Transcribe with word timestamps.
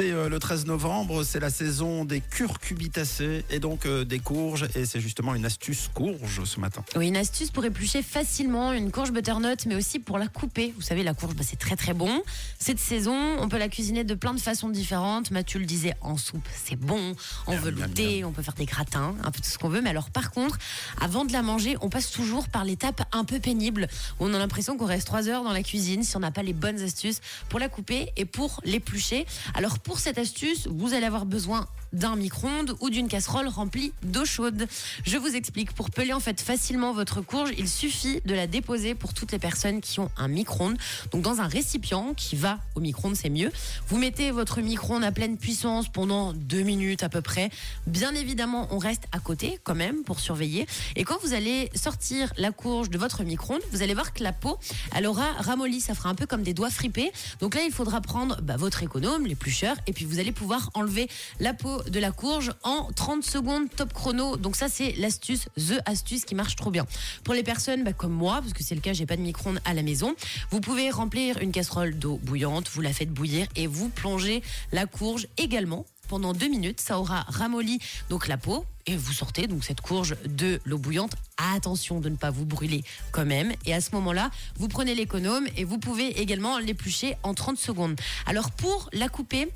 C'est 0.00 0.12
euh, 0.12 0.30
le 0.30 0.38
13 0.38 0.64
novembre, 0.64 1.24
c'est 1.24 1.40
la 1.40 1.50
saison 1.50 2.06
des 2.06 2.22
curcubitacées 2.22 3.44
et 3.50 3.58
donc 3.58 3.84
euh, 3.84 4.02
des 4.02 4.18
courges. 4.18 4.66
Et 4.74 4.86
c'est 4.86 4.98
justement 4.98 5.34
une 5.34 5.44
astuce 5.44 5.90
courge 5.92 6.42
ce 6.44 6.58
matin. 6.58 6.82
Oui, 6.96 7.08
une 7.08 7.18
astuce 7.18 7.50
pour 7.50 7.66
éplucher 7.66 8.02
facilement 8.02 8.72
une 8.72 8.90
courge 8.92 9.12
butternut, 9.12 9.66
mais 9.66 9.74
aussi 9.74 9.98
pour 9.98 10.16
la 10.16 10.26
couper. 10.26 10.72
Vous 10.74 10.80
savez, 10.80 11.02
la 11.02 11.12
courge, 11.12 11.34
bah, 11.34 11.44
c'est 11.46 11.58
très 11.58 11.76
très 11.76 11.92
bon. 11.92 12.22
Cette 12.58 12.78
saison, 12.78 13.14
on 13.40 13.50
peut 13.50 13.58
la 13.58 13.68
cuisiner 13.68 14.02
de 14.02 14.14
plein 14.14 14.32
de 14.32 14.40
façons 14.40 14.70
différentes. 14.70 15.32
Mathieu 15.32 15.60
le 15.60 15.66
disait, 15.66 15.92
en 16.00 16.16
soupe, 16.16 16.48
c'est 16.64 16.76
bon. 16.76 17.14
En 17.46 17.52
Miam, 17.52 17.64
miam, 17.64 17.74
velouté, 17.74 18.24
on 18.24 18.32
peut 18.32 18.42
faire 18.42 18.54
des 18.54 18.64
gratins, 18.64 19.14
un 19.22 19.30
peu 19.30 19.40
tout 19.40 19.50
ce 19.50 19.58
qu'on 19.58 19.68
veut. 19.68 19.82
Mais 19.82 19.90
alors, 19.90 20.08
par 20.08 20.30
contre, 20.30 20.56
avant 20.98 21.26
de 21.26 21.32
la 21.34 21.42
manger, 21.42 21.76
on 21.82 21.90
passe 21.90 22.10
toujours 22.10 22.48
par 22.48 22.64
l'étape 22.64 23.02
un 23.12 23.26
peu 23.26 23.38
pénible. 23.38 23.86
où 24.18 24.24
On 24.24 24.32
a 24.32 24.38
l'impression 24.38 24.78
qu'on 24.78 24.86
reste 24.86 25.06
trois 25.06 25.28
heures 25.28 25.44
dans 25.44 25.52
la 25.52 25.62
cuisine 25.62 26.02
si 26.04 26.16
on 26.16 26.20
n'a 26.20 26.30
pas 26.30 26.42
les 26.42 26.54
bonnes 26.54 26.80
astuces 26.80 27.20
pour 27.50 27.58
la 27.60 27.68
couper 27.68 28.08
et 28.16 28.24
pour 28.24 28.62
l'éplucher. 28.64 29.26
Alors, 29.52 29.78
pour 29.89 29.89
cette 29.98 30.18
astuce, 30.18 30.68
vous 30.68 30.94
allez 30.94 31.06
avoir 31.06 31.26
besoin 31.26 31.66
d'un 31.92 32.16
micro-ondes 32.16 32.76
ou 32.80 32.90
d'une 32.90 33.08
casserole 33.08 33.48
remplie 33.48 33.92
d'eau 34.02 34.24
chaude. 34.24 34.68
Je 35.04 35.16
vous 35.16 35.34
explique. 35.34 35.72
Pour 35.72 35.90
peler 35.90 36.12
en 36.12 36.20
fait 36.20 36.40
facilement 36.40 36.92
votre 36.92 37.20
courge, 37.20 37.50
il 37.58 37.68
suffit 37.68 38.20
de 38.24 38.34
la 38.34 38.46
déposer 38.46 38.94
pour 38.94 39.14
toutes 39.14 39.32
les 39.32 39.38
personnes 39.38 39.80
qui 39.80 40.00
ont 40.00 40.10
un 40.16 40.28
micro-ondes. 40.28 40.76
Donc 41.10 41.22
dans 41.22 41.40
un 41.40 41.48
récipient 41.48 42.14
qui 42.14 42.36
va 42.36 42.58
au 42.74 42.80
micro-ondes, 42.80 43.16
c'est 43.16 43.30
mieux. 43.30 43.50
Vous 43.88 43.98
mettez 43.98 44.30
votre 44.30 44.60
micro-ondes 44.60 45.04
à 45.04 45.12
pleine 45.12 45.36
puissance 45.36 45.88
pendant 45.88 46.32
deux 46.32 46.62
minutes 46.62 47.02
à 47.02 47.08
peu 47.08 47.22
près. 47.22 47.50
Bien 47.86 48.14
évidemment, 48.14 48.68
on 48.70 48.78
reste 48.78 49.04
à 49.12 49.18
côté 49.18 49.58
quand 49.64 49.74
même 49.74 50.04
pour 50.04 50.20
surveiller. 50.20 50.66
Et 50.96 51.04
quand 51.04 51.18
vous 51.22 51.34
allez 51.34 51.70
sortir 51.74 52.32
la 52.36 52.52
courge 52.52 52.90
de 52.90 52.98
votre 52.98 53.24
micro-ondes, 53.24 53.62
vous 53.72 53.82
allez 53.82 53.94
voir 53.94 54.12
que 54.12 54.22
la 54.22 54.32
peau, 54.32 54.58
elle 54.94 55.06
aura 55.06 55.32
ramolli. 55.38 55.80
Ça 55.80 55.94
fera 55.94 56.08
un 56.08 56.14
peu 56.14 56.26
comme 56.26 56.42
des 56.42 56.54
doigts 56.54 56.70
fripés. 56.70 57.10
Donc 57.40 57.54
là, 57.54 57.62
il 57.64 57.72
faudra 57.72 58.00
prendre 58.00 58.40
bah, 58.42 58.56
votre 58.56 58.82
économe, 58.82 59.26
l'éplucheur, 59.26 59.69
et 59.86 59.92
puis 59.92 60.04
vous 60.04 60.18
allez 60.18 60.32
pouvoir 60.32 60.70
enlever 60.74 61.08
la 61.38 61.54
peau 61.54 61.82
de 61.82 62.00
la 62.00 62.12
courge 62.12 62.52
en 62.62 62.88
30 62.94 63.24
secondes 63.24 63.68
top 63.74 63.92
chrono. 63.92 64.36
Donc 64.36 64.56
ça, 64.56 64.68
c'est 64.68 64.92
l'astuce, 64.92 65.48
the 65.56 65.80
astuce 65.86 66.24
qui 66.24 66.34
marche 66.34 66.56
trop 66.56 66.70
bien. 66.70 66.86
Pour 67.24 67.34
les 67.34 67.42
personnes 67.42 67.84
bah, 67.84 67.92
comme 67.92 68.12
moi, 68.12 68.40
parce 68.40 68.52
que 68.52 68.62
c'est 68.62 68.74
le 68.74 68.80
cas, 68.80 68.92
j'ai 68.92 69.06
pas 69.06 69.16
de 69.16 69.22
micro-ondes 69.22 69.60
à 69.64 69.74
la 69.74 69.82
maison, 69.82 70.14
vous 70.50 70.60
pouvez 70.60 70.90
remplir 70.90 71.38
une 71.38 71.52
casserole 71.52 71.98
d'eau 71.98 72.18
bouillante, 72.22 72.68
vous 72.72 72.80
la 72.80 72.92
faites 72.92 73.12
bouillir 73.12 73.46
et 73.56 73.66
vous 73.66 73.88
plongez 73.88 74.42
la 74.72 74.86
courge 74.86 75.26
également 75.36 75.86
pendant 76.10 76.32
deux 76.34 76.48
minutes. 76.48 76.80
Ça 76.80 76.98
aura 76.98 77.24
ramolli 77.28 77.78
donc 78.10 78.26
la 78.26 78.36
peau 78.36 78.66
et 78.86 78.96
vous 78.96 79.12
sortez 79.12 79.46
donc 79.46 79.62
cette 79.62 79.80
courge 79.80 80.16
de 80.26 80.60
l'eau 80.64 80.76
bouillante. 80.76 81.12
Attention 81.54 82.00
de 82.00 82.08
ne 82.08 82.16
pas 82.16 82.30
vous 82.30 82.44
brûler 82.44 82.82
quand 83.12 83.24
même. 83.24 83.52
Et 83.64 83.72
à 83.72 83.80
ce 83.80 83.92
moment-là, 83.92 84.32
vous 84.56 84.66
prenez 84.66 84.96
l'économe 84.96 85.46
et 85.56 85.62
vous 85.62 85.78
pouvez 85.78 86.20
également 86.20 86.58
l'éplucher 86.58 87.14
en 87.22 87.32
30 87.32 87.56
secondes. 87.58 87.98
Alors 88.26 88.50
pour 88.50 88.90
la 88.92 89.08
couper, 89.08 89.48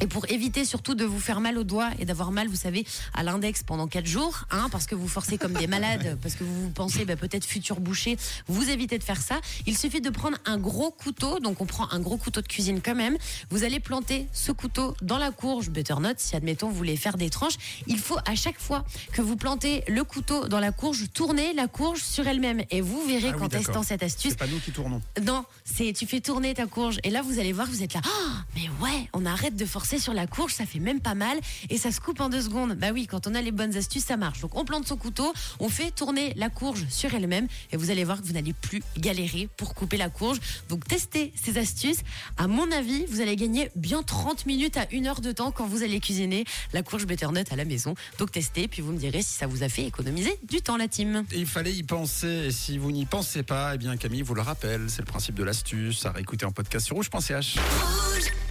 et 0.00 0.06
pour 0.06 0.28
éviter 0.30 0.64
surtout 0.64 0.94
de 0.94 1.04
vous 1.04 1.18
faire 1.20 1.40
mal 1.40 1.58
aux 1.58 1.64
doigts 1.64 1.90
et 1.98 2.04
d'avoir 2.04 2.30
mal, 2.30 2.48
vous 2.48 2.56
savez, 2.56 2.86
à 3.14 3.22
l'index 3.22 3.62
pendant 3.62 3.86
4 3.86 4.06
jours, 4.06 4.44
hein, 4.50 4.68
parce 4.70 4.86
que 4.86 4.94
vous 4.94 5.08
forcez 5.08 5.38
comme 5.38 5.52
des 5.52 5.66
malades, 5.66 6.18
parce 6.22 6.34
que 6.34 6.44
vous 6.44 6.70
pensez 6.70 7.04
bah, 7.04 7.16
peut-être 7.16 7.44
futur 7.44 7.80
boucher, 7.80 8.16
vous 8.46 8.70
évitez 8.70 8.98
de 8.98 9.04
faire 9.04 9.20
ça. 9.20 9.40
Il 9.66 9.76
suffit 9.76 10.00
de 10.00 10.10
prendre 10.10 10.38
un 10.46 10.58
gros 10.58 10.90
couteau, 10.90 11.38
donc 11.40 11.60
on 11.60 11.66
prend 11.66 11.90
un 11.90 12.00
gros 12.00 12.16
couteau 12.16 12.40
de 12.40 12.46
cuisine 12.46 12.80
quand 12.80 12.94
même. 12.94 13.16
Vous 13.50 13.64
allez 13.64 13.80
planter 13.80 14.28
ce 14.32 14.52
couteau 14.52 14.96
dans 15.02 15.18
la 15.18 15.30
courge 15.30 15.70
butternut, 15.70 16.18
si 16.18 16.36
admettons 16.36 16.68
vous 16.68 16.76
voulez 16.76 16.96
faire 16.96 17.16
des 17.16 17.30
tranches. 17.30 17.56
Il 17.86 17.98
faut 17.98 18.18
à 18.26 18.34
chaque 18.34 18.60
fois 18.60 18.84
que 19.12 19.22
vous 19.22 19.36
plantez 19.36 19.82
le 19.88 20.04
couteau 20.04 20.48
dans 20.48 20.60
la 20.60 20.72
courge, 20.72 21.06
tourner 21.12 21.52
la 21.54 21.66
courge 21.66 22.02
sur 22.02 22.26
elle-même. 22.26 22.62
Et 22.70 22.80
vous 22.80 23.02
verrez 23.06 23.30
Ah 23.30 23.32
oui, 23.34 23.40
qu'en 23.40 23.48
testant 23.48 23.82
cette 23.82 24.02
astuce, 24.02 24.30
C'est 24.32 24.38
pas 24.38 24.46
nous 24.46 24.60
qui 24.60 24.70
tournons. 24.72 25.00
non, 25.24 25.44
c'est 25.64 25.92
tu 25.92 26.06
fais 26.06 26.20
tourner 26.20 26.54
ta 26.54 26.66
courge 26.66 26.98
et 27.02 27.10
là 27.10 27.22
vous 27.22 27.38
allez 27.38 27.52
voir, 27.52 27.66
vous 27.66 27.82
êtes 27.82 27.94
là. 27.94 28.00
Ah, 28.04 28.44
mais 28.54 28.68
ouais, 28.82 29.08
on 29.12 29.26
arrête 29.26 29.56
de 29.56 29.64
forcer 29.88 30.02
sur 30.02 30.12
la 30.12 30.26
courge, 30.26 30.52
ça 30.52 30.66
fait 30.66 30.80
même 30.80 31.00
pas 31.00 31.14
mal 31.14 31.38
et 31.70 31.78
ça 31.78 31.90
se 31.90 31.98
coupe 31.98 32.20
en 32.20 32.28
deux 32.28 32.42
secondes. 32.42 32.74
Bah 32.74 32.88
oui, 32.92 33.06
quand 33.06 33.26
on 33.26 33.34
a 33.34 33.40
les 33.40 33.52
bonnes 33.52 33.74
astuces, 33.74 34.04
ça 34.04 34.18
marche. 34.18 34.40
Donc 34.40 34.54
on 34.54 34.66
plante 34.66 34.86
son 34.86 34.98
couteau, 34.98 35.32
on 35.60 35.70
fait 35.70 35.90
tourner 35.92 36.34
la 36.36 36.50
courge 36.50 36.84
sur 36.90 37.14
elle-même 37.14 37.46
et 37.72 37.78
vous 37.78 37.90
allez 37.90 38.04
voir 38.04 38.20
que 38.20 38.26
vous 38.26 38.34
n'allez 38.34 38.52
plus 38.52 38.82
galérer 38.98 39.48
pour 39.56 39.74
couper 39.74 39.96
la 39.96 40.10
courge. 40.10 40.40
Donc 40.68 40.86
testez 40.86 41.32
ces 41.42 41.56
astuces. 41.56 42.00
À 42.36 42.48
mon 42.48 42.70
avis, 42.70 43.06
vous 43.06 43.22
allez 43.22 43.34
gagner 43.34 43.70
bien 43.76 44.02
30 44.02 44.44
minutes 44.44 44.76
à 44.76 44.86
une 44.92 45.06
heure 45.06 45.22
de 45.22 45.32
temps 45.32 45.52
quand 45.52 45.66
vous 45.66 45.82
allez 45.82 46.00
cuisiner 46.00 46.44
la 46.74 46.82
courge 46.82 47.06
butternut 47.06 47.50
à 47.50 47.56
la 47.56 47.64
maison. 47.64 47.94
Donc 48.18 48.30
testez, 48.30 48.68
puis 48.68 48.82
vous 48.82 48.92
me 48.92 48.98
direz 48.98 49.22
si 49.22 49.32
ça 49.32 49.46
vous 49.46 49.62
a 49.62 49.70
fait 49.70 49.84
économiser 49.84 50.38
du 50.42 50.60
temps 50.60 50.76
la 50.76 50.88
team. 50.88 51.24
Il 51.32 51.46
fallait 51.46 51.72
y 51.72 51.82
penser. 51.82 52.48
Et 52.48 52.50
si 52.50 52.76
vous 52.76 52.92
n'y 52.92 53.06
pensez 53.06 53.42
pas, 53.42 53.74
eh 53.74 53.78
bien 53.78 53.96
Camille 53.96 54.20
vous 54.20 54.34
le 54.34 54.42
rappelle. 54.42 54.90
C'est 54.90 55.00
le 55.00 55.06
principe 55.06 55.36
de 55.36 55.44
l'astuce. 55.44 56.04
À 56.04 56.12
réécouter 56.12 56.44
en 56.44 56.52
podcast 56.52 56.84
sur 56.84 56.96
rouge.ch. 56.96 57.56
Rouge. 57.56 58.47